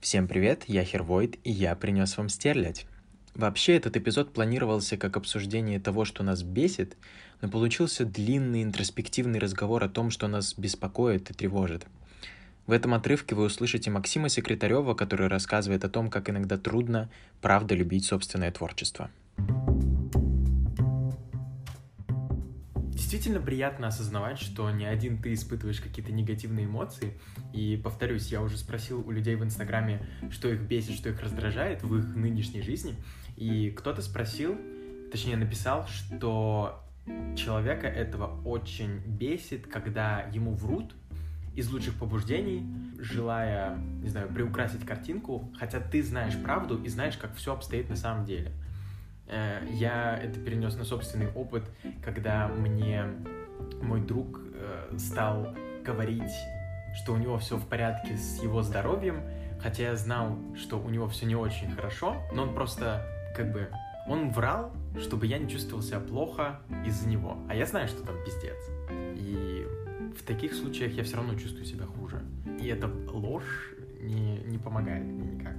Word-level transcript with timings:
Всем 0.00 0.28
привет, 0.28 0.62
я 0.68 0.84
Хервойд, 0.84 1.38
и 1.42 1.50
я 1.50 1.74
принес 1.74 2.16
вам 2.16 2.28
стерлядь. 2.28 2.86
Вообще, 3.34 3.76
этот 3.76 3.96
эпизод 3.96 4.32
планировался 4.32 4.96
как 4.96 5.16
обсуждение 5.16 5.80
того, 5.80 6.04
что 6.04 6.22
нас 6.22 6.44
бесит, 6.44 6.96
но 7.40 7.48
получился 7.48 8.04
длинный 8.04 8.62
интроспективный 8.62 9.40
разговор 9.40 9.82
о 9.82 9.88
том, 9.88 10.10
что 10.10 10.28
нас 10.28 10.54
беспокоит 10.56 11.30
и 11.30 11.34
тревожит. 11.34 11.84
В 12.68 12.72
этом 12.72 12.94
отрывке 12.94 13.34
вы 13.34 13.44
услышите 13.44 13.90
Максима 13.90 14.28
Секретарева, 14.28 14.94
который 14.94 15.26
рассказывает 15.26 15.84
о 15.84 15.88
том, 15.88 16.10
как 16.10 16.30
иногда 16.30 16.58
трудно, 16.58 17.10
правда, 17.40 17.74
любить 17.74 18.04
собственное 18.04 18.52
творчество. 18.52 19.10
Действительно 23.08 23.40
приятно 23.40 23.86
осознавать, 23.86 24.38
что 24.38 24.70
не 24.70 24.84
один 24.84 25.16
ты 25.16 25.32
испытываешь 25.32 25.80
какие-то 25.80 26.12
негативные 26.12 26.66
эмоции. 26.66 27.18
И 27.54 27.80
повторюсь, 27.82 28.26
я 28.26 28.42
уже 28.42 28.58
спросил 28.58 29.00
у 29.00 29.10
людей 29.10 29.34
в 29.34 29.42
Инстаграме, 29.42 30.06
что 30.30 30.50
их 30.50 30.60
бесит, 30.60 30.94
что 30.94 31.08
их 31.08 31.18
раздражает 31.22 31.82
в 31.82 31.96
их 31.96 32.14
нынешней 32.14 32.60
жизни. 32.60 32.96
И 33.38 33.70
кто-то 33.70 34.02
спросил, 34.02 34.58
точнее 35.10 35.38
написал, 35.38 35.86
что 35.88 36.84
человека 37.34 37.86
этого 37.86 38.42
очень 38.44 38.98
бесит, 38.98 39.66
когда 39.66 40.28
ему 40.30 40.52
врут 40.52 40.94
из 41.56 41.70
лучших 41.70 41.94
побуждений, 41.94 42.62
желая, 42.98 43.78
не 44.02 44.10
знаю, 44.10 44.28
приукрасить 44.28 44.84
картинку, 44.84 45.50
хотя 45.58 45.80
ты 45.80 46.02
знаешь 46.02 46.36
правду 46.42 46.76
и 46.84 46.88
знаешь, 46.90 47.16
как 47.16 47.34
все 47.36 47.54
обстоит 47.54 47.88
на 47.88 47.96
самом 47.96 48.26
деле. 48.26 48.52
Э, 49.28 49.60
я 49.70 50.16
это 50.16 50.40
перенес 50.40 50.76
на 50.76 50.84
собственный 50.84 51.30
опыт, 51.32 51.64
когда 52.02 52.48
мне 52.48 53.04
мой 53.82 54.00
друг 54.00 54.40
э, 54.54 54.96
стал 54.98 55.54
говорить, 55.84 56.32
что 56.94 57.12
у 57.14 57.16
него 57.16 57.38
все 57.38 57.56
в 57.56 57.66
порядке 57.66 58.16
с 58.16 58.42
его 58.42 58.62
здоровьем, 58.62 59.20
хотя 59.60 59.84
я 59.84 59.96
знал, 59.96 60.38
что 60.56 60.78
у 60.78 60.88
него 60.88 61.08
все 61.08 61.26
не 61.26 61.36
очень 61.36 61.70
хорошо, 61.70 62.16
но 62.32 62.42
он 62.42 62.54
просто 62.54 63.06
как 63.36 63.52
бы 63.52 63.68
он 64.08 64.30
врал, 64.30 64.72
чтобы 64.98 65.26
я 65.26 65.38
не 65.38 65.48
чувствовал 65.48 65.82
себя 65.82 66.00
плохо 66.00 66.60
из-за 66.86 67.06
него. 67.08 67.36
А 67.48 67.54
я 67.54 67.66
знаю, 67.66 67.88
что 67.88 68.02
там 68.04 68.16
пиздец. 68.24 68.56
И 69.16 69.66
в 70.18 70.22
таких 70.22 70.54
случаях 70.54 70.92
я 70.92 71.04
все 71.04 71.16
равно 71.16 71.34
чувствую 71.34 71.66
себя 71.66 71.84
хуже. 71.84 72.22
И 72.58 72.66
эта 72.68 72.88
ложь 72.88 73.74
не, 74.00 74.38
не 74.38 74.56
помогает 74.56 75.04
мне 75.04 75.32
никак. 75.32 75.56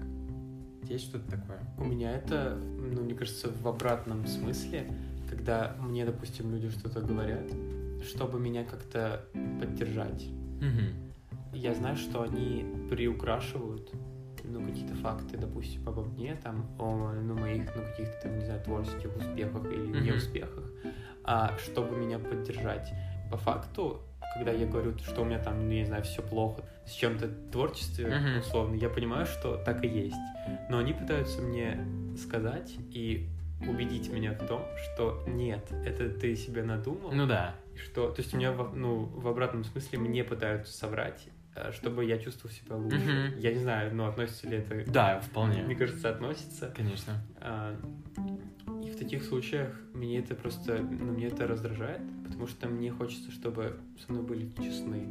Есть 0.90 1.06
что-то 1.06 1.32
такое? 1.32 1.60
У 1.78 1.86
меня 1.86 2.12
это, 2.12 2.56
ну, 2.56 3.04
мне 3.04 3.14
кажется, 3.14 3.50
в 3.50 3.68
обратном 3.68 4.26
смысле, 4.26 4.92
когда 5.30 5.76
мне, 5.80 6.04
допустим, 6.04 6.52
люди 6.52 6.70
что-то 6.70 7.02
говорят, 7.02 7.46
чтобы 8.04 8.40
меня 8.40 8.64
как-то 8.64 9.24
поддержать. 9.60 10.26
Угу. 10.58 11.58
Я 11.58 11.76
знаю, 11.76 11.96
что 11.96 12.24
они 12.24 12.66
приукрашивают 12.90 13.92
ну, 14.44 14.66
какие-то 14.66 14.96
факты, 14.96 15.38
допустим, 15.38 15.88
обо 15.88 16.04
мне, 16.04 16.36
там, 16.42 16.66
о 16.80 17.12
ну, 17.14 17.36
моих, 17.36 17.70
ну, 17.76 17.84
каких-то 17.84 18.22
там, 18.24 18.40
не 18.40 18.46
знаю, 18.46 18.64
творческих 18.64 19.16
успехах 19.16 19.66
или 19.66 19.90
mm-hmm. 19.90 20.02
неуспехах, 20.02 20.64
а 21.24 21.56
чтобы 21.58 21.98
меня 21.98 22.18
поддержать. 22.18 22.92
По 23.30 23.38
факту, 23.38 24.02
когда 24.36 24.52
я 24.52 24.66
говорю, 24.66 24.98
что 25.00 25.22
у 25.22 25.26
меня 25.26 25.40
там, 25.40 25.66
ну, 25.66 25.72
не 25.72 25.86
знаю, 25.86 26.04
все 26.04 26.22
плохо 26.22 26.64
с 26.86 26.92
чем-то 26.92 27.30
творчестве, 27.52 28.06
mm-hmm. 28.06 28.40
условно, 28.40 28.76
я 28.76 28.90
понимаю, 28.90 29.26
что 29.26 29.58
так 29.58 29.84
и 29.84 29.88
есть. 29.88 30.16
Но 30.70 30.80
они 30.80 30.94
пытаются 30.94 31.42
мне 31.42 31.86
сказать 32.18 32.76
и 32.92 33.28
убедить 33.68 34.10
меня 34.12 34.34
в 34.34 34.48
том, 34.48 34.66
что 34.84 35.24
нет, 35.28 35.70
это 35.86 36.10
ты 36.10 36.36
себе 36.36 36.64
надумал. 36.64 37.12
Ну 37.12 37.28
да. 37.28 37.56
Что, 37.76 38.10
то 38.10 38.22
есть 38.22 38.34
у 38.34 38.38
меня, 38.38 38.52
ну, 38.52 39.06
в 39.06 39.28
обратном 39.28 39.64
смысле 39.64 40.00
мне 40.00 40.24
пытаются 40.24 40.74
соврать, 40.74 41.28
э, 41.56 41.72
чтобы 41.72 42.06
я 42.06 42.18
чувствовал 42.18 42.54
себя 42.54 42.76
лучше. 42.76 42.98
Mm-hmm. 42.98 43.40
Я 43.40 43.54
не 43.54 43.60
знаю, 43.60 43.96
но 43.96 44.08
относится 44.08 44.48
ли 44.48 44.58
это... 44.58 44.92
Да, 44.92 45.20
вполне. 45.20 45.64
Мне 45.64 45.76
кажется, 45.76 46.10
относится. 46.10 46.74
Конечно. 46.76 47.14
А, 47.40 47.76
и 48.90 48.92
в 48.92 48.98
таких 48.98 49.24
случаях 49.24 49.80
мне 49.94 50.20
это 50.20 50.36
просто, 50.36 50.80
ну, 50.80 51.14
мне 51.14 51.28
это 51.28 51.48
раздражает, 51.48 52.02
потому 52.24 52.48
что 52.48 52.68
мне 52.68 52.92
хочется, 52.92 53.32
чтобы 53.32 53.80
со 54.06 54.12
мной 54.12 54.26
были 54.26 54.50
честны. 54.58 55.08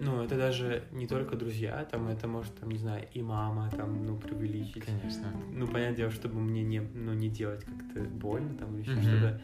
Ну, 0.00 0.22
это 0.22 0.36
даже 0.36 0.84
не 0.92 1.06
только 1.06 1.36
друзья, 1.36 1.86
там, 1.90 2.08
это 2.08 2.26
может, 2.26 2.54
там, 2.58 2.70
не 2.70 2.78
знаю, 2.78 3.06
и 3.12 3.22
мама, 3.22 3.70
там, 3.70 4.04
ну, 4.04 4.16
преувеличить. 4.16 4.84
Конечно. 4.84 5.32
Ну, 5.52 5.66
понятное 5.66 5.96
дело, 5.96 6.10
чтобы 6.10 6.40
мне 6.40 6.62
не, 6.62 6.80
ну, 6.80 7.12
не 7.12 7.28
делать 7.28 7.64
как-то 7.64 8.00
больно, 8.08 8.54
там, 8.54 8.74
или 8.74 8.82
еще 8.82 8.92
mm-hmm. 8.92 9.18
что-то. 9.18 9.42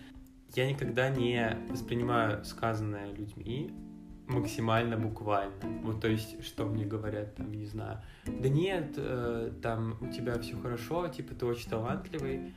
Я 0.55 0.71
никогда 0.71 1.11
не 1.11 1.57
воспринимаю 1.69 2.45
сказанное 2.45 3.13
людьми 3.13 3.73
максимально 4.27 4.97
буквально. 4.97 5.53
Вот, 5.83 6.01
то 6.01 6.09
есть, 6.09 6.45
что 6.45 6.65
мне 6.67 6.85
говорят, 6.85 7.35
там, 7.37 7.53
не 7.53 7.67
знаю, 7.67 8.01
да 8.25 8.49
нет, 8.49 8.95
э, 8.97 9.53
там, 9.63 9.97
у 10.01 10.09
тебя 10.13 10.39
все 10.39 10.57
хорошо, 10.57 11.09
типа, 11.09 11.35
ты 11.35 11.47
очень 11.47 11.71
талантливый. 11.71 12.55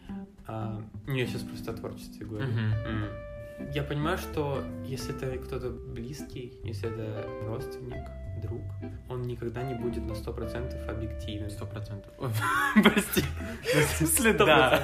А, 0.47 0.81
ну, 1.07 1.13
я 1.13 1.27
сейчас 1.27 1.43
просто 1.43 1.71
о 1.71 1.75
творчестве 1.75 2.25
говорю. 2.25 2.47
Mm-hmm. 2.47 2.87
Mm 2.87 3.29
я 3.73 3.83
понимаю, 3.83 4.17
что 4.17 4.63
если 4.85 5.15
это 5.15 5.37
кто-то 5.37 5.69
близкий, 5.69 6.57
если 6.63 6.89
это 6.89 7.27
родственник, 7.45 8.07
друг, 8.41 8.61
он 9.09 9.23
никогда 9.23 9.63
не 9.63 9.75
будет 9.75 10.05
на 10.05 10.15
сто 10.15 10.31
процентов 10.31 10.79
объективен. 10.87 11.49
Сто 11.49 11.65
процентов. 11.65 12.13
Прости. 12.83 13.23
Да. 14.45 14.81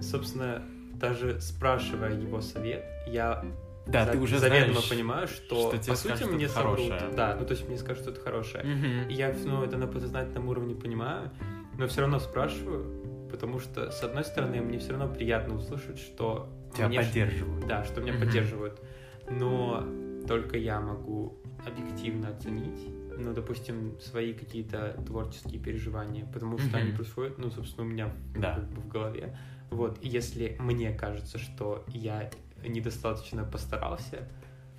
Собственно, 0.00 0.62
даже 0.94 1.40
спрашивая 1.40 2.14
его 2.18 2.40
совет, 2.40 2.84
я 3.06 3.44
да, 3.90 4.04
за, 4.04 4.12
ты 4.12 4.18
уже 4.18 4.38
заведомо 4.38 4.72
знаешь, 4.72 4.88
понимаю, 4.88 5.28
что, 5.28 5.74
что 5.74 5.90
по 5.90 5.96
сути 5.96 6.24
мне 6.24 6.48
хорошее. 6.48 7.10
Да, 7.16 7.36
ну 7.38 7.44
то 7.44 7.52
есть 7.52 7.68
мне 7.68 7.76
скажут 7.76 8.02
что-то 8.04 8.20
хорошее. 8.20 8.64
Угу. 8.64 9.10
Я 9.12 9.34
ну, 9.44 9.64
это 9.64 9.76
на 9.76 9.86
подсознательном 9.86 10.48
уровне 10.48 10.74
понимаю, 10.74 11.30
но 11.78 11.86
все 11.86 12.02
равно 12.02 12.18
спрашиваю, 12.18 13.28
потому 13.30 13.58
что, 13.58 13.90
с 13.90 14.02
одной 14.02 14.24
стороны, 14.24 14.60
мне 14.60 14.78
все 14.78 14.92
равно 14.92 15.12
приятно 15.12 15.56
услышать, 15.56 15.98
что... 15.98 16.48
Тебя 16.74 16.88
мне, 16.88 16.98
поддерживают. 16.98 17.66
Да, 17.66 17.84
что 17.84 18.00
меня 18.00 18.12
mm-hmm. 18.12 18.20
поддерживают. 18.20 18.80
Но 19.28 19.84
только 20.26 20.56
я 20.56 20.80
могу 20.80 21.38
объективно 21.66 22.28
оценить, 22.28 22.80
ну, 23.16 23.32
допустим, 23.32 23.98
свои 24.00 24.32
какие-то 24.32 25.02
творческие 25.06 25.60
переживания, 25.60 26.26
потому 26.26 26.58
что 26.58 26.76
mm-hmm. 26.76 26.80
они 26.80 26.92
происходят, 26.92 27.38
ну, 27.38 27.50
собственно, 27.50 27.86
у 27.86 27.90
меня 27.90 28.12
да. 28.36 28.54
как 28.54 28.68
бы 28.70 28.80
в 28.82 28.88
голове. 28.88 29.36
Вот, 29.70 29.98
и 30.02 30.08
если 30.08 30.56
мне 30.58 30.92
кажется, 30.92 31.38
что 31.38 31.84
я 31.88 32.30
недостаточно 32.66 33.44
постарался 33.44 34.28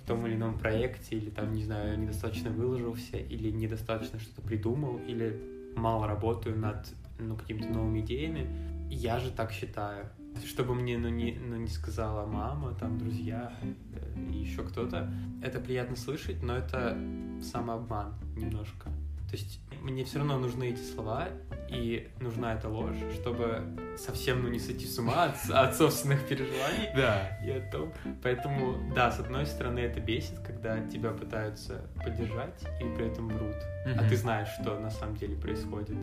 в 0.02 0.06
том 0.06 0.26
или 0.26 0.34
ином 0.34 0.58
проекте, 0.58 1.16
или 1.16 1.30
там, 1.30 1.52
не 1.52 1.64
знаю, 1.64 1.98
недостаточно 1.98 2.50
выложился, 2.50 3.16
или 3.16 3.50
недостаточно 3.50 4.18
что-то 4.18 4.42
придумал, 4.42 4.98
или 4.98 5.40
мало 5.76 6.06
работаю 6.06 6.58
над 6.58 6.88
ну, 7.18 7.36
какими-то 7.36 7.68
новыми 7.68 8.00
идеями. 8.00 8.46
Я 8.90 9.18
же 9.18 9.30
так 9.30 9.52
считаю. 9.52 10.06
Чтобы 10.46 10.74
мне 10.74 10.96
ну, 10.96 11.08
не, 11.08 11.32
ну, 11.32 11.56
не 11.56 11.68
сказала 11.68 12.26
мама, 12.26 12.74
там, 12.74 12.98
друзья 12.98 13.52
э, 13.60 14.30
и 14.32 14.38
еще 14.38 14.62
кто-то, 14.62 15.12
это 15.42 15.60
приятно 15.60 15.94
слышать, 15.94 16.42
но 16.42 16.56
это 16.56 16.96
самообман 17.42 18.14
немножко. 18.34 18.88
То 19.30 19.36
есть 19.36 19.60
мне 19.82 20.04
все 20.04 20.18
равно 20.18 20.38
нужны 20.38 20.70
эти 20.70 20.80
слова, 20.80 21.28
и 21.72 22.08
нужна 22.20 22.54
эта 22.54 22.68
ложь, 22.68 22.96
чтобы 23.14 23.62
совсем 23.96 24.42
ну, 24.42 24.48
не 24.48 24.58
сойти 24.58 24.86
с 24.86 24.98
ума 24.98 25.24
от, 25.24 25.50
от 25.50 25.76
собственных 25.76 26.26
переживаний. 26.26 26.90
Да. 26.94 27.38
И 27.44 27.50
о 27.50 27.60
том. 27.70 27.92
Поэтому, 28.22 28.92
да, 28.94 29.10
с 29.10 29.18
одной 29.18 29.46
стороны, 29.46 29.80
это 29.80 30.00
бесит, 30.00 30.38
когда 30.44 30.80
тебя 30.88 31.10
пытаются 31.10 31.82
поддержать 32.04 32.62
и 32.80 32.84
при 32.96 33.10
этом 33.10 33.28
врут. 33.28 33.56
Mm-hmm. 33.86 33.96
А 33.98 34.08
ты 34.08 34.16
знаешь, 34.16 34.48
что 34.60 34.78
на 34.78 34.90
самом 34.90 35.16
деле 35.16 35.36
происходит. 35.36 35.96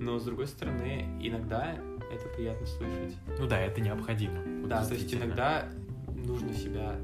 Но 0.00 0.18
с 0.18 0.24
другой 0.24 0.46
стороны, 0.46 1.06
иногда 1.22 1.74
это 2.12 2.28
приятно 2.36 2.66
слышать. 2.66 3.16
Ну 3.38 3.46
да, 3.46 3.60
это 3.60 3.80
необходимо. 3.80 4.40
Вот 4.60 4.68
да, 4.68 4.84
то 4.84 4.94
есть 4.94 5.12
иногда 5.14 5.68
нужно 6.08 6.52
себя 6.54 6.96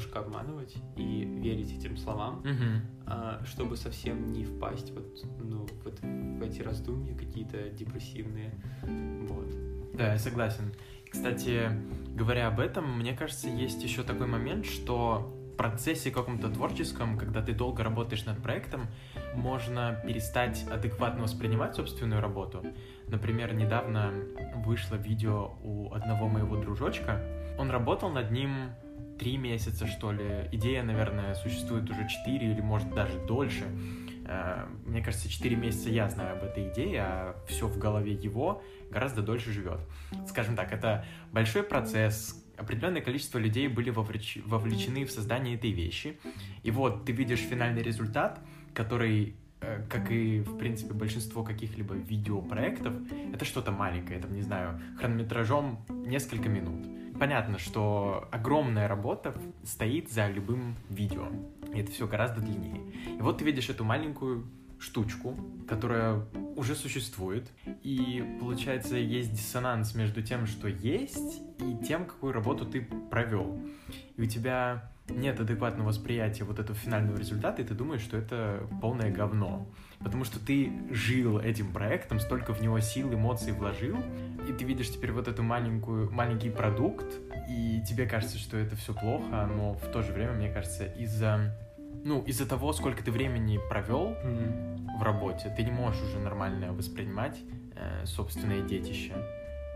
немножко 0.00 0.20
обманывать 0.20 0.74
и 0.96 1.24
верить 1.24 1.76
этим 1.76 1.96
словам, 1.96 2.40
угу. 2.40 3.46
чтобы 3.46 3.76
совсем 3.76 4.32
не 4.32 4.44
впасть 4.44 4.92
вот, 4.92 5.06
ну, 5.38 5.66
вот 5.84 6.00
в 6.00 6.42
эти 6.42 6.62
раздумья 6.62 7.14
какие-то 7.14 7.68
депрессивные. 7.70 8.52
Вот. 8.82 9.94
Да, 9.94 10.12
я 10.12 10.18
согласен. 10.18 10.72
Кстати, 11.10 11.70
говоря 12.14 12.48
об 12.48 12.60
этом, 12.60 12.98
мне 12.98 13.14
кажется, 13.14 13.48
есть 13.48 13.82
еще 13.82 14.02
такой 14.02 14.26
момент, 14.26 14.64
что 14.64 15.36
в 15.52 15.56
процессе 15.56 16.10
каком-то 16.10 16.48
творческом, 16.48 17.18
когда 17.18 17.42
ты 17.42 17.52
долго 17.52 17.82
работаешь 17.82 18.24
над 18.24 18.42
проектом, 18.42 18.86
можно 19.34 20.00
перестать 20.06 20.64
адекватно 20.70 21.24
воспринимать 21.24 21.74
собственную 21.76 22.22
работу. 22.22 22.64
Например, 23.08 23.52
недавно 23.52 24.12
вышло 24.64 24.94
видео 24.94 25.52
у 25.62 25.92
одного 25.92 26.28
моего 26.28 26.56
дружочка. 26.56 27.20
Он 27.58 27.70
работал 27.70 28.08
над 28.08 28.30
ним 28.30 28.70
три 29.20 29.36
месяца, 29.36 29.86
что 29.86 30.12
ли. 30.12 30.48
Идея, 30.50 30.82
наверное, 30.82 31.34
существует 31.34 31.88
уже 31.90 32.08
четыре 32.08 32.52
или, 32.52 32.62
может, 32.62 32.92
даже 32.94 33.18
дольше. 33.26 33.66
Э, 34.24 34.66
мне 34.86 35.02
кажется, 35.02 35.28
четыре 35.28 35.56
месяца 35.56 35.90
я 35.90 36.08
знаю 36.08 36.38
об 36.38 36.42
этой 36.42 36.70
идее, 36.70 37.02
а 37.02 37.36
все 37.46 37.66
в 37.66 37.78
голове 37.78 38.14
его 38.14 38.62
гораздо 38.90 39.20
дольше 39.20 39.52
живет. 39.52 39.80
Скажем 40.26 40.56
так, 40.56 40.72
это 40.72 41.04
большой 41.32 41.62
процесс, 41.62 42.42
определенное 42.56 43.02
количество 43.02 43.38
людей 43.38 43.68
были 43.68 43.90
вовлечены 43.90 45.04
в 45.04 45.10
создание 45.10 45.54
этой 45.56 45.72
вещи. 45.72 46.18
И 46.62 46.70
вот 46.70 47.04
ты 47.04 47.12
видишь 47.12 47.40
финальный 47.40 47.82
результат, 47.82 48.40
который 48.72 49.36
э, 49.60 49.84
как 49.90 50.10
и, 50.10 50.40
в 50.40 50.56
принципе, 50.56 50.94
большинство 50.94 51.44
каких-либо 51.44 51.94
видеопроектов, 51.94 52.94
это 53.34 53.44
что-то 53.44 53.70
маленькое, 53.70 54.18
это, 54.18 54.28
не 54.28 54.40
знаю, 54.40 54.80
хронометражом 54.98 55.84
несколько 55.90 56.48
минут. 56.48 56.86
Понятно, 57.20 57.58
что 57.58 58.28
огромная 58.32 58.88
работа 58.88 59.34
стоит 59.62 60.10
за 60.10 60.28
любым 60.28 60.74
видео, 60.88 61.28
и 61.74 61.80
это 61.80 61.92
все 61.92 62.06
гораздо 62.06 62.40
длиннее. 62.40 62.80
И 63.18 63.20
вот 63.20 63.36
ты 63.36 63.44
видишь 63.44 63.68
эту 63.68 63.84
маленькую 63.84 64.46
штучку, 64.78 65.36
которая 65.68 66.24
уже 66.56 66.74
существует, 66.74 67.52
и 67.82 68.24
получается 68.40 68.96
есть 68.96 69.34
диссонанс 69.34 69.94
между 69.94 70.22
тем, 70.22 70.46
что 70.46 70.66
есть, 70.66 71.42
и 71.58 71.76
тем, 71.86 72.06
какую 72.06 72.32
работу 72.32 72.64
ты 72.64 72.80
провел. 73.10 73.60
И 74.16 74.22
у 74.22 74.26
тебя 74.26 74.90
нет 75.10 75.40
адекватного 75.40 75.88
восприятия 75.88 76.44
вот 76.44 76.58
этого 76.58 76.78
финального 76.78 77.16
результата, 77.16 77.62
и 77.62 77.64
ты 77.64 77.74
думаешь, 77.74 78.02
что 78.02 78.16
это 78.16 78.66
полное 78.80 79.10
говно. 79.10 79.68
Потому 79.98 80.24
что 80.24 80.38
ты 80.38 80.72
жил 80.90 81.38
этим 81.38 81.72
проектом, 81.72 82.20
столько 82.20 82.54
в 82.54 82.62
него 82.62 82.80
сил, 82.80 83.12
эмоций 83.12 83.52
вложил, 83.52 83.98
и 84.48 84.52
ты 84.52 84.64
видишь 84.64 84.90
теперь 84.90 85.12
вот 85.12 85.28
эту 85.28 85.42
маленькую, 85.42 86.10
маленький 86.10 86.50
продукт, 86.50 87.06
и 87.48 87.82
тебе 87.86 88.06
кажется, 88.06 88.38
что 88.38 88.56
это 88.56 88.76
все 88.76 88.94
плохо, 88.94 89.46
но 89.46 89.74
в 89.74 89.86
то 89.92 90.02
же 90.02 90.12
время, 90.12 90.32
мне 90.32 90.50
кажется, 90.50 90.86
из-за 90.86 91.54
ну, 92.02 92.22
из-за 92.22 92.46
того, 92.46 92.72
сколько 92.72 93.02
ты 93.04 93.10
времени 93.10 93.58
провел 93.68 94.12
mm-hmm. 94.12 94.98
в 94.98 95.02
работе, 95.02 95.52
ты 95.54 95.62
не 95.62 95.70
можешь 95.70 96.02
уже 96.02 96.18
нормально 96.18 96.72
воспринимать 96.72 97.38
э, 97.74 98.06
собственное 98.06 98.62
детище. 98.62 99.12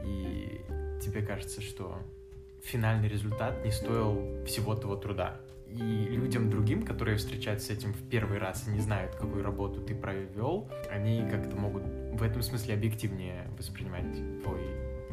И 0.02 0.60
тебе 1.02 1.22
кажется, 1.22 1.60
что 1.60 1.98
финальный 2.64 3.08
результат 3.08 3.64
не 3.64 3.70
стоил 3.70 4.44
всего 4.46 4.74
того 4.74 4.96
труда. 4.96 5.36
И 5.68 6.06
людям 6.10 6.50
другим, 6.50 6.84
которые 6.84 7.16
встречаются 7.16 7.68
с 7.68 7.70
этим 7.70 7.92
в 7.92 8.08
первый 8.08 8.38
раз 8.38 8.68
и 8.68 8.70
не 8.70 8.80
знают, 8.80 9.16
какую 9.16 9.42
работу 9.42 9.80
ты 9.80 9.94
провел, 9.94 10.70
они 10.90 11.28
как-то 11.28 11.56
могут 11.56 11.82
в 12.12 12.22
этом 12.22 12.42
смысле 12.42 12.74
объективнее 12.74 13.48
воспринимать 13.58 14.14
твой 14.42 14.60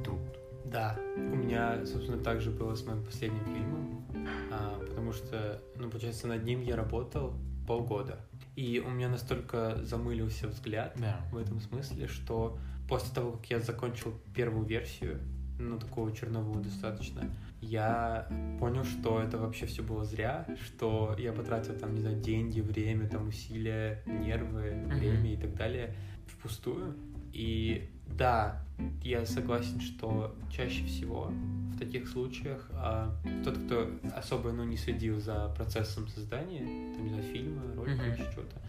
труд. 0.03 0.19
Да, 0.65 0.97
у 1.17 1.35
меня, 1.35 1.85
собственно, 1.85 2.17
так 2.17 2.41
же 2.41 2.51
было 2.51 2.75
с 2.75 2.85
моим 2.85 3.03
последним 3.03 3.43
фильмом, 3.45 4.05
а, 4.51 4.79
потому 4.87 5.11
что, 5.11 5.61
ну, 5.75 5.89
получается, 5.89 6.27
над 6.27 6.43
ним 6.43 6.61
я 6.61 6.75
работал 6.75 7.33
полгода. 7.67 8.19
И 8.55 8.83
у 8.85 8.89
меня 8.89 9.09
настолько 9.09 9.83
замылился 9.83 10.47
взгляд 10.47 10.93
да. 10.97 11.21
в 11.31 11.37
этом 11.37 11.59
смысле, 11.59 12.07
что 12.07 12.57
после 12.87 13.13
того, 13.13 13.33
как 13.33 13.45
я 13.49 13.59
закончил 13.59 14.13
первую 14.35 14.65
версию, 14.65 15.19
ну, 15.69 15.79
такого 15.79 16.11
чернового 16.11 16.61
достаточно, 16.61 17.29
я 17.61 18.27
понял, 18.59 18.83
что 18.83 19.21
это 19.21 19.37
вообще 19.37 19.65
все 19.65 19.83
было 19.83 20.03
зря, 20.03 20.47
что 20.63 21.15
я 21.17 21.31
потратил 21.31 21.75
там, 21.75 21.93
не 21.93 22.01
знаю, 22.01 22.19
деньги, 22.19 22.59
время, 22.61 23.07
там, 23.07 23.27
усилия, 23.27 24.01
нервы, 24.05 24.83
время 24.87 25.33
и 25.33 25.37
так 25.37 25.55
далее 25.55 25.95
впустую. 26.27 26.95
И 27.33 27.89
да, 28.07 28.63
я 29.03 29.25
согласен, 29.25 29.79
что 29.79 30.35
чаще 30.51 30.85
всего 30.85 31.31
в 31.73 31.77
таких 31.77 32.07
случаях 32.07 32.67
а, 32.73 33.15
тот, 33.43 33.57
кто 33.57 33.89
особо 34.15 34.51
ну, 34.51 34.63
не 34.63 34.77
следил 34.77 35.19
за 35.19 35.53
процессом 35.55 36.07
создания, 36.07 36.93
там, 36.93 37.03
не 37.03 37.09
знаю, 37.09 37.23
фильма, 37.23 37.61
ролика, 37.75 38.03
mm-hmm. 38.03 38.13
еще 38.13 38.31
чего-то, 38.33 38.61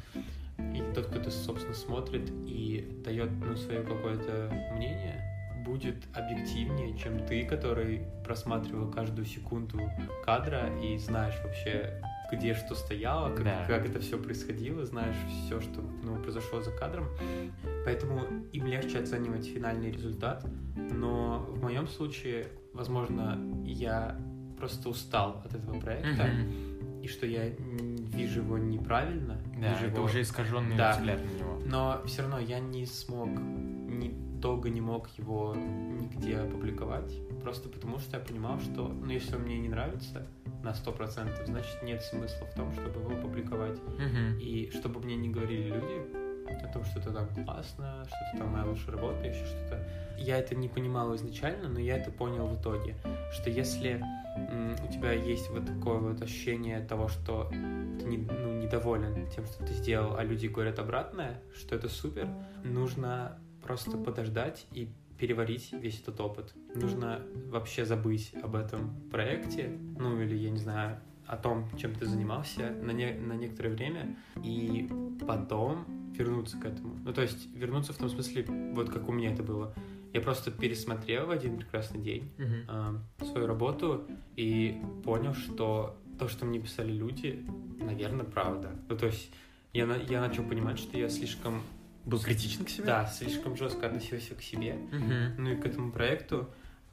и 0.58 0.94
тот, 0.94 1.06
кто 1.06 1.18
это, 1.18 1.30
собственно, 1.30 1.74
смотрит 1.74 2.30
и 2.46 3.00
дает 3.04 3.30
ну, 3.40 3.56
свое 3.56 3.82
какое-то 3.82 4.52
мнение, 4.76 5.31
будет 5.64 5.96
объективнее, 6.14 6.96
чем 6.96 7.24
ты, 7.26 7.44
который 7.44 8.02
просматривал 8.24 8.90
каждую 8.90 9.26
секунду 9.26 9.80
кадра 10.24 10.70
и 10.80 10.98
знаешь 10.98 11.34
вообще, 11.44 12.00
где 12.32 12.54
что 12.54 12.74
стояло, 12.74 13.34
как, 13.34 13.44
да. 13.44 13.64
как 13.66 13.86
это 13.86 14.00
все 14.00 14.18
происходило, 14.18 14.84
знаешь 14.86 15.16
все, 15.46 15.60
что 15.60 15.82
ну, 16.02 16.16
произошло 16.16 16.60
за 16.62 16.70
кадром. 16.72 17.08
Поэтому 17.84 18.22
им 18.52 18.66
легче 18.66 18.98
оценивать 18.98 19.46
финальный 19.46 19.90
результат. 19.90 20.44
Но 20.76 21.40
в 21.48 21.62
моем 21.62 21.86
случае, 21.86 22.48
возможно, 22.72 23.38
я 23.64 24.16
просто 24.58 24.88
устал 24.88 25.42
от 25.44 25.54
этого 25.54 25.78
проекта, 25.80 26.22
mm-hmm. 26.22 27.02
и 27.02 27.08
что 27.08 27.26
я 27.26 27.48
вижу 27.48 28.40
его 28.40 28.58
неправильно. 28.58 29.38
Да, 29.60 29.74
вижу 29.74 29.86
это 29.86 29.96
его... 29.96 30.04
уже 30.04 30.22
искаженный 30.22 30.76
да. 30.76 30.92
взгляд 30.92 31.20
на 31.24 31.38
него. 31.38 31.60
Но 31.66 32.02
все 32.06 32.22
равно 32.22 32.38
я 32.38 32.60
не 32.60 32.86
смог, 32.86 33.28
долго 34.42 34.68
не 34.68 34.80
мог 34.80 35.08
его 35.16 35.54
нигде 35.54 36.36
опубликовать, 36.36 37.16
просто 37.42 37.68
потому 37.68 37.98
что 37.98 38.18
я 38.18 38.22
понимал, 38.22 38.60
что, 38.60 38.88
ну, 38.88 39.10
если 39.10 39.36
он 39.36 39.42
мне 39.42 39.58
не 39.58 39.68
нравится, 39.68 40.26
на 40.62 40.74
сто 40.74 40.92
процентов, 40.92 41.46
значит 41.46 41.82
нет 41.82 42.02
смысла 42.02 42.46
в 42.46 42.54
том, 42.54 42.72
чтобы 42.72 43.00
его 43.00 43.20
публиковать. 43.20 43.78
Mm-hmm. 43.78 44.40
И 44.40 44.70
чтобы 44.70 45.00
мне 45.00 45.16
не 45.16 45.28
говорили 45.28 45.68
люди 45.68 46.22
о 46.48 46.72
том, 46.72 46.84
что 46.84 47.00
это 47.00 47.12
там 47.12 47.28
классно, 47.44 48.04
что 48.06 48.16
это 48.28 48.38
там 48.38 48.52
моя 48.52 48.64
лучшая 48.64 48.96
работа, 48.96 49.26
еще 49.26 49.44
что-то. 49.44 49.88
Я 50.18 50.38
это 50.38 50.54
не 50.54 50.68
понимал 50.68 51.14
изначально, 51.16 51.68
но 51.68 51.80
я 51.80 51.96
это 51.96 52.10
понял 52.10 52.46
в 52.46 52.60
итоге, 52.60 52.94
что 53.32 53.50
если 53.50 54.02
у 54.36 54.92
тебя 54.92 55.12
есть 55.12 55.50
вот 55.50 55.66
такое 55.66 55.98
вот 55.98 56.22
ощущение 56.22 56.80
того, 56.80 57.08
что 57.08 57.48
ты 57.50 58.06
не, 58.06 58.18
ну, 58.18 58.60
недоволен 58.60 59.28
тем, 59.30 59.46
что 59.46 59.64
ты 59.64 59.72
сделал, 59.72 60.16
а 60.16 60.24
люди 60.24 60.46
говорят 60.46 60.78
обратное, 60.78 61.42
что 61.54 61.74
это 61.74 61.88
супер, 61.88 62.28
нужно 62.62 63.38
просто 63.62 63.96
подождать 63.96 64.66
и 64.72 64.88
переварить 65.18 65.72
весь 65.72 66.00
этот 66.00 66.20
опыт. 66.20 66.52
Нужно 66.74 67.22
вообще 67.48 67.84
забыть 67.84 68.34
об 68.42 68.56
этом 68.56 68.94
проекте, 69.10 69.78
ну 69.98 70.20
или, 70.20 70.34
я 70.34 70.50
не 70.50 70.58
знаю, 70.58 71.00
о 71.26 71.36
том, 71.36 71.68
чем 71.78 71.94
ты 71.94 72.06
занимался 72.06 72.70
на, 72.70 72.90
не, 72.90 73.12
на 73.12 73.34
некоторое 73.34 73.70
время, 73.70 74.16
и 74.42 74.88
потом 75.26 75.84
вернуться 76.12 76.58
к 76.58 76.64
этому. 76.64 76.96
Ну, 77.04 77.12
то 77.12 77.22
есть 77.22 77.54
вернуться 77.54 77.92
в 77.92 77.98
том 77.98 78.08
смысле, 78.08 78.44
вот 78.74 78.90
как 78.90 79.08
у 79.08 79.12
меня 79.12 79.32
это 79.32 79.42
было. 79.42 79.74
Я 80.12 80.20
просто 80.20 80.50
пересмотрел 80.50 81.26
в 81.26 81.30
один 81.30 81.56
прекрасный 81.56 82.00
день 82.00 82.30
uh-huh. 82.36 83.00
э, 83.20 83.24
свою 83.24 83.46
работу 83.46 84.06
и 84.36 84.78
понял, 85.04 85.32
что 85.32 85.96
то, 86.18 86.28
что 86.28 86.44
мне 86.44 86.60
писали 86.60 86.92
люди, 86.92 87.46
наверное, 87.80 88.26
правда. 88.26 88.72
Ну, 88.88 88.96
то 88.96 89.06
есть 89.06 89.32
я, 89.72 89.86
я 89.96 90.20
начал 90.20 90.44
понимать, 90.44 90.78
что 90.78 90.98
я 90.98 91.08
слишком 91.08 91.62
был 92.04 92.20
критичен 92.20 92.64
к 92.64 92.69
себе? 92.69 92.87
Да, 92.87 93.06
слишком 93.06 93.56
жестко 93.56 93.87
относился 93.87 94.34
к 94.34 94.43
себе, 94.43 94.75
угу. 94.75 95.43
ну 95.43 95.50
и 95.50 95.56
к 95.56 95.66
этому 95.66 95.93
проекту, 95.93 96.49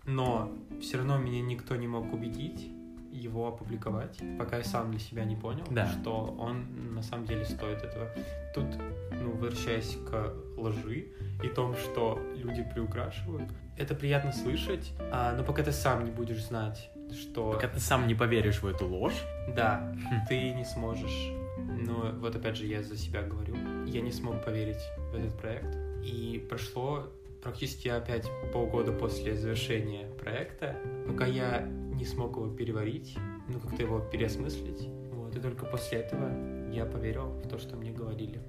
но 0.06 0.52
все 0.82 0.98
равно 0.98 1.18
меня 1.18 1.42
никто 1.42 1.76
не 1.76 1.88
мог 1.88 2.14
убедить 2.14 2.72
его 3.12 3.48
опубликовать, 3.48 4.20
пока 4.38 4.58
я 4.58 4.64
сам 4.64 4.92
для 4.92 5.00
себя 5.00 5.26
не 5.26 5.36
понял, 5.36 5.66
да. 5.70 5.88
что 5.88 6.36
он 6.40 6.94
на 6.94 7.02
самом 7.02 7.26
деле 7.26 7.46
стоит 7.46 7.82
этого. 7.82 8.10
Тут, 8.54 8.66
ну, 9.12 9.32
возвращаясь 9.32 9.98
к 10.10 10.34
лжи 10.58 11.08
и 11.44 11.48
том, 11.48 11.76
что 11.76 12.20
люди 12.36 12.64
приукрашивают, 12.74 13.50
это 13.78 13.96
приятно 13.96 14.32
слышать, 14.32 14.94
а, 15.12 15.36
но 15.36 15.44
пока 15.44 15.64
ты 15.64 15.72
сам 15.72 16.06
не 16.06 16.12
будешь 16.12 16.44
знать, 16.44 16.90
что... 17.14 17.54
Пока 17.54 17.68
ты 17.68 17.80
сам 17.80 18.08
не 18.08 18.16
поверишь 18.16 18.62
в 18.62 18.68
эту 18.68 18.88
ложь. 18.88 19.24
Да, 19.56 19.96
хм. 20.10 20.28
ты 20.28 20.52
не 20.52 20.66
сможешь. 20.66 21.32
Но 21.58 22.12
вот 22.20 22.36
опять 22.36 22.56
же 22.56 22.66
я 22.66 22.84
за 22.84 22.96
себя 22.98 23.22
говорю. 23.22 23.56
Я 23.90 24.02
не 24.02 24.12
смог 24.12 24.46
поверить 24.46 24.82
в 25.12 25.16
этот 25.16 25.36
проект. 25.40 25.76
И 26.04 26.46
прошло 26.48 27.08
практически 27.42 27.88
опять 27.88 28.30
полгода 28.54 28.92
после 28.92 29.36
завершения 29.36 30.08
проекта, 30.22 30.76
пока 31.08 31.26
я 31.26 31.62
не 31.62 32.06
смог 32.06 32.36
его 32.36 32.50
переварить, 32.50 33.18
ну 33.48 33.60
как-то 33.60 33.82
его 33.82 34.00
переосмыслить. 34.00 34.88
Вот, 35.12 35.36
и 35.36 35.40
только 35.40 35.66
после 35.66 36.00
этого 36.00 36.72
я 36.72 36.86
поверил 36.86 37.30
в 37.30 37.48
то, 37.48 37.58
что 37.58 37.76
мне 37.78 37.92
говорили. 37.92 38.40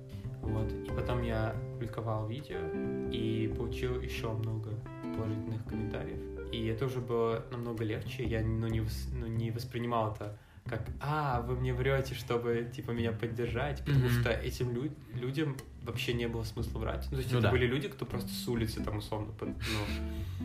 Вот. 0.42 0.70
И 0.72 0.90
потом 0.90 1.22
я 1.22 1.54
публиковал 1.72 2.26
видео 2.26 2.58
и 3.10 3.52
получил 3.56 3.98
еще 4.00 4.32
много 4.32 4.70
положительных 5.16 5.64
комментариев. 5.66 6.52
И 6.52 6.66
это 6.66 6.86
уже 6.86 7.00
было 7.00 7.44
намного 7.50 7.84
легче. 7.84 8.24
Я 8.24 8.42
ну, 8.42 8.66
не, 8.66 8.82
ну, 9.14 9.26
не 9.26 9.50
воспринимал 9.50 10.12
это 10.12 10.38
как 10.66 10.82
«А, 11.00 11.40
вы 11.42 11.56
мне 11.56 11.74
врете, 11.74 12.14
чтобы, 12.14 12.70
типа, 12.74 12.92
меня 12.92 13.12
поддержать», 13.12 13.80
потому 13.84 14.06
mm-hmm. 14.06 14.20
что 14.20 14.30
этим 14.30 14.72
лю- 14.72 14.94
людям 15.14 15.56
вообще 15.82 16.12
не 16.12 16.28
было 16.28 16.44
смысла 16.44 16.78
врать. 16.78 17.06
Ну, 17.10 17.16
то 17.16 17.22
есть 17.22 17.32
ну, 17.32 17.38
это 17.38 17.48
да. 17.48 17.50
были 17.50 17.66
люди, 17.66 17.88
кто 17.88 18.04
просто 18.04 18.28
с 18.28 18.46
улицы 18.48 18.82
там 18.82 18.98
условно... 18.98 19.32
Под, 19.32 19.48
ну... 19.48 20.39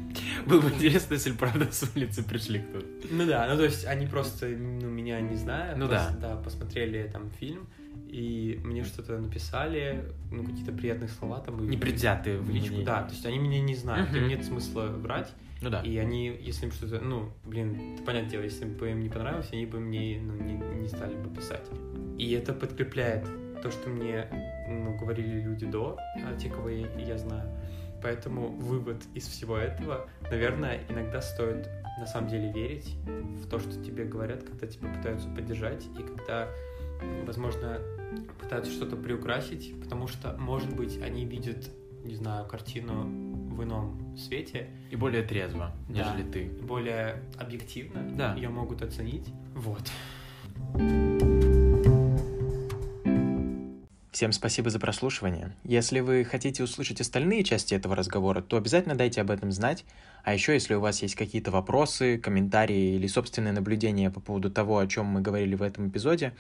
Было 0.46 0.62
бы 0.62 0.70
интересно, 0.70 1.14
если 1.14 1.32
правда 1.32 1.72
с 1.72 1.90
улицы 1.96 2.24
пришли 2.24 2.60
кто-то. 2.60 2.86
Ну 3.12 3.26
да, 3.26 3.48
ну 3.50 3.58
то 3.58 3.64
есть 3.64 3.86
они 3.86 4.06
просто, 4.06 4.48
ну, 4.48 4.90
меня 4.90 5.20
не 5.22 5.36
знают. 5.36 5.78
Ну 5.78 5.88
да. 5.88 6.16
Да, 6.20 6.36
посмотрели 6.38 7.10
там 7.12 7.30
фильм, 7.40 7.68
и 8.08 8.60
мне 8.64 8.84
что-то 8.84 9.18
написали, 9.18 10.06
ну, 10.32 10.44
какие-то 10.44 10.72
приятные 10.72 11.10
слова 11.10 11.40
там. 11.40 11.68
Непредвзятые 11.70 12.40
в 12.40 12.50
личку. 12.50 12.82
Да, 12.84 13.04
то 13.04 13.12
есть 13.12 13.26
они 13.26 13.40
меня 13.40 13.60
не 13.60 13.76
знают, 13.76 14.12
uh-huh. 14.12 14.18
им 14.18 14.28
нет 14.28 14.46
смысла 14.46 14.88
врать. 14.88 15.32
Ну 15.62 15.70
да. 15.70 15.82
И 15.82 15.98
они, 15.98 16.28
если 16.42 16.66
им 16.66 16.72
что-то, 16.72 17.00
ну, 17.00 17.32
блин, 17.44 17.98
понятное 18.06 18.30
дело, 18.30 18.44
если 18.44 18.66
бы 18.66 18.92
им 18.92 19.02
не 19.02 19.10
понравилось, 19.10 19.50
они 19.52 19.66
бы 19.66 19.80
мне 19.80 20.20
ну, 20.22 20.34
не, 20.36 20.54
не 20.54 20.88
стали 20.88 21.16
бы 21.16 21.34
писать. 21.34 21.66
И 22.18 22.32
это 22.32 22.54
подкрепляет 22.54 23.26
то, 23.62 23.72
что 23.72 23.90
мне 23.90 24.28
ну, 24.68 24.96
говорили 24.98 25.42
люди 25.42 25.66
до, 25.66 25.98
а 26.24 26.36
те, 26.38 26.50
кого 26.50 26.70
я, 26.70 26.88
я 27.00 27.18
знаю. 27.18 27.50
Поэтому 28.06 28.50
вывод 28.50 28.98
из 29.16 29.28
всего 29.28 29.58
этого, 29.58 30.08
наверное, 30.30 30.80
иногда 30.90 31.24
стоит 31.24 31.68
на 31.98 32.06
самом 32.06 32.30
деле 32.30 32.52
верить 32.52 32.96
в 33.08 33.50
то, 33.50 33.58
что 33.58 33.84
тебе 33.84 34.06
говорят, 34.06 34.44
когда 34.44 34.68
тебя 34.68 34.94
пытаются 34.94 35.28
поддержать, 35.30 35.88
и 35.98 36.04
когда, 36.04 36.48
возможно, 37.26 37.80
пытаются 38.40 38.72
что-то 38.72 38.96
приукрасить, 38.96 39.74
потому 39.82 40.08
что, 40.08 40.38
может 40.38 40.76
быть, 40.76 41.02
они 41.02 41.26
видят, 41.26 41.68
не 42.04 42.14
знаю, 42.14 42.46
картину 42.46 43.06
в 43.56 43.64
ином 43.64 44.16
свете. 44.16 44.70
И 44.92 44.96
более 44.96 45.24
трезво, 45.24 45.72
нежели 45.90 46.22
Да. 46.22 46.32
ты. 46.32 46.46
Более 46.62 47.24
объективно 47.40 48.08
Да. 48.16 48.36
ее 48.36 48.50
могут 48.50 48.84
оценить. 48.84 49.28
Вот. 49.56 49.82
Всем 54.16 54.32
спасибо 54.32 54.70
за 54.70 54.80
прослушивание. 54.80 55.52
Если 55.66 56.00
вы 56.00 56.24
хотите 56.24 56.64
услышать 56.64 57.02
остальные 57.02 57.44
части 57.44 57.74
этого 57.74 57.98
разговора, 57.98 58.42
то 58.42 58.56
обязательно 58.56 58.96
дайте 58.96 59.20
об 59.20 59.30
этом 59.30 59.52
знать. 59.52 59.84
А 60.24 60.34
еще, 60.34 60.54
если 60.54 60.74
у 60.74 60.80
вас 60.80 61.02
есть 61.02 61.16
какие-то 61.16 61.52
вопросы, 61.52 62.18
комментарии 62.18 62.96
или 62.96 63.08
собственные 63.08 63.52
наблюдения 63.52 64.10
по 64.10 64.22
поводу 64.22 64.50
того, 64.50 64.78
о 64.78 64.88
чем 64.88 65.08
мы 65.08 65.20
говорили 65.20 65.56
в 65.56 65.62
этом 65.62 65.90
эпизоде, 65.90 66.32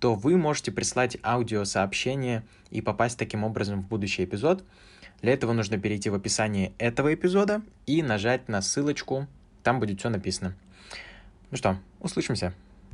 то 0.00 0.16
вы 0.16 0.36
можете 0.36 0.72
прислать 0.72 1.18
аудиосообщение 1.22 2.42
и 2.72 2.80
попасть 2.80 3.16
таким 3.16 3.44
образом 3.44 3.82
в 3.82 3.86
будущий 3.86 4.24
эпизод. 4.24 4.64
Для 5.22 5.32
этого 5.32 5.52
нужно 5.52 5.78
перейти 5.78 6.10
в 6.10 6.16
описание 6.16 6.72
этого 6.78 7.14
эпизода 7.14 7.62
и 7.86 8.02
нажать 8.02 8.48
на 8.48 8.60
ссылочку. 8.60 9.28
Там 9.62 9.78
будет 9.78 10.00
все 10.00 10.08
написано. 10.08 10.56
Ну 11.52 11.56
что, 11.56 11.78
услышимся. 12.00 12.52